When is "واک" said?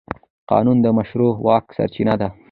1.45-1.65